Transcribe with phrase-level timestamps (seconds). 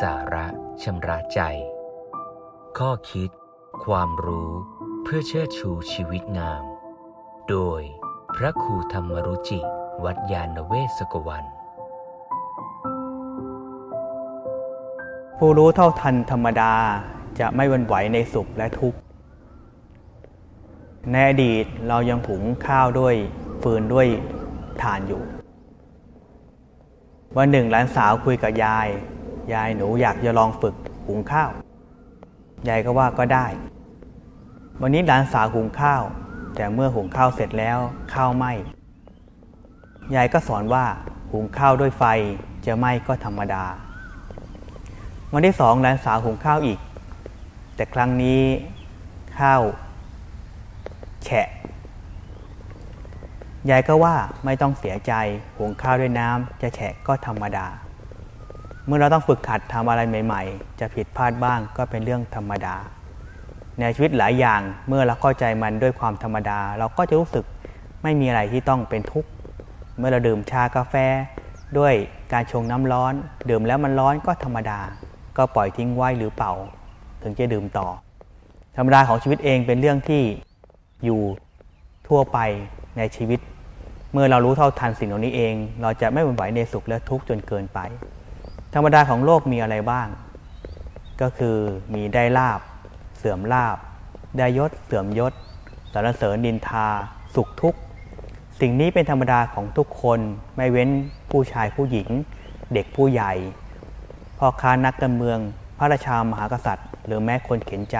[0.00, 0.46] สาระ
[0.82, 1.40] ชำระใจ
[2.78, 3.30] ข้อคิด
[3.84, 4.50] ความรู้
[5.02, 6.62] เพื่อเชิดชูชีวิตงาม
[7.48, 7.80] โดย
[8.36, 9.60] พระครูธรรมรุจิ
[10.04, 11.44] วัดยาณเวศกวัน
[15.38, 16.74] ผู้รู้เท่าทันธรรมดา
[17.40, 18.98] จะไม่วันไหวในสุขและทุกข์
[21.10, 23.14] ในอดีตเรายังหุงข้าวด้วย
[23.62, 24.08] ฟืนด้วย
[24.82, 25.22] ถ่านอยู่
[27.36, 28.88] วันหนึ่งหลานสาวคุยกับยาย
[29.54, 30.74] ยายหนูอยากจะลองฝึก
[31.06, 31.50] หุงข้าว
[32.68, 33.46] ยายก็ว่าก็ได้
[34.80, 36.02] วันนี้หลานสาวหุงข้าว
[36.56, 37.78] แต่เมื่อหุงข้าวเสร็จแล้ว
[38.14, 38.52] ข้าวไหม้
[40.14, 40.84] ยายก็สอนว่า
[41.32, 42.04] หุงข้าวด้วยไฟ
[42.66, 43.64] จะไหม้ก็ธรรมดา
[45.32, 46.78] วันที่สองหลานสาวหุงข้าวอีก
[47.76, 48.42] แต่ครั้งนี้
[49.38, 49.62] ข้าว
[51.24, 51.48] แฉะ
[53.70, 55.12] ยายก็ว่าไม่ต้องเสียใจ
[55.58, 57.66] หุงข้าวด้วยน้ำจะแฉะก็ธรรมดา
[58.86, 62.76] เมื่อเราต้องฝึกขัดทำอะไรใหม่ ๆ จะผิดพลาดบ้างก็เป็นเรื่องธรรมดา
[63.80, 67.44] ในชีวิตหลายอย่างเมื่อเราเข้าใจมันด้วยความธรรมดา เราก็จะรู้สึก
[68.02, 69.30] ไม่มีอะไรที่ต้องเป็นทุกข์
[69.98, 70.94] เมื่อเราดื่มชากาแฟ
[71.78, 71.94] ด้วย
[72.32, 73.14] การชงน้ำร้อน
[73.50, 74.80] ดื่มแล้วมันร้อนก็ธรรมดา
[75.36, 76.52] ก็ปล่อยทิ้งไว้หรือเป่า
[77.22, 77.86] ถึงจะดื่มต่อ
[78.76, 80.22] ธรรมดาของชีวิตเองเป็นเรื่องที่
[81.04, 81.20] อยู่
[82.08, 82.38] ทั่วไป
[82.98, 83.40] ในชีวิต
[84.12, 87.80] เมื่อเรารู้เท่าทันสิ่งเหล่านี้เอง เราจะไม่หวั่นไหวในสุขและทุกข์จนเกินไป
[88.74, 90.08] ธรรมดาของโลกมีอะไรบ้าง
[91.20, 91.56] ก็คือ
[91.94, 92.60] มีได้ลาบ
[93.18, 93.76] เสื่อมลาบ
[94.38, 95.32] ได้ยศ เสื่อมยศ
[95.92, 96.86] สรรเสริญดินทา
[97.34, 97.78] สุขทุกข์
[98.60, 100.20] สิ่งนี้เป็นธรรมดาของทุกคน
[100.56, 100.88] ไม่เว้น
[101.30, 102.08] ผู้ชายผู้หญิง
[102.74, 103.32] เด็กผู้ใหญ่
[104.38, 105.38] พ่อค้านักการเมือง
[105.78, 107.98] พระราชามหากษัตริย์ หรือแม้คนเข็นใจ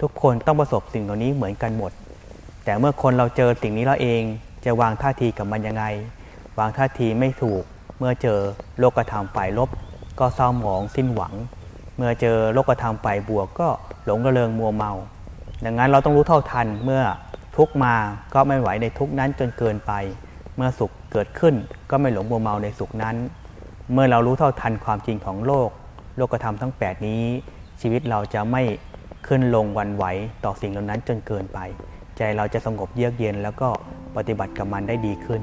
[0.00, 1.92] ทุกคนต้องประสบสิ่งเหล่านี้เหมือนกันหมด
[2.64, 4.22] แต่เมื่อคนเราเจอสิ่งนี้แล้วเอง
[4.64, 5.84] จะวางท่าทีกับมันยังไง
[6.58, 7.62] วางท่าทีไม่ถูก
[7.98, 8.38] เมื่อเจอ
[8.78, 9.70] โลกธรรมฝ่ายลบ
[10.20, 11.34] ก็เศร้าหมองสิ้นหวัง
[11.96, 13.68] เมื่อเจอโลกธรรมฝ่ายบวกก็
[14.06, 14.92] หลงระเริงมัวเมา
[15.64, 17.02] ดังนั้นเราต้องรู้เท่าทันเมื่อ
[17.56, 17.94] ทุกมา
[18.34, 19.92] ก็ไม่ไหวในทุกนั้นจนเกินไป
[20.56, 21.54] เมื่อสุขเกิดขึ้น
[21.90, 23.16] ก็ไม่หลงมัวเมาในสุขนั้น
[23.92, 25.70] เมื่อเรารู้เท่าทันความจริงของโลก
[26.16, 27.22] โลกธรรมทั้ง 8 นี้
[27.80, 28.62] ชีวิตเราจะไม่
[29.26, 30.04] ขึ้นลงวันไหว
[30.44, 31.58] ต่อสิ่งเหล่านั้นจนเกินไป
[32.16, 33.68] ใจเราจะสงบเยือกเย็นแล้วก็
[34.16, 35.42] ปฏิบัติกับมันได้ดีขึ้น